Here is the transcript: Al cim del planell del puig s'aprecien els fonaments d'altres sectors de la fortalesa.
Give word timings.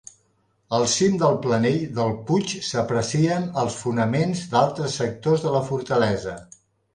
Al 0.75 0.85
cim 0.93 1.17
del 1.23 1.35
planell 1.43 1.83
del 1.99 2.09
puig 2.29 2.53
s'aprecien 2.69 3.45
els 3.65 3.77
fonaments 3.83 4.43
d'altres 4.55 4.97
sectors 5.03 5.45
de 5.47 5.53
la 5.59 5.63
fortalesa. 5.69 6.35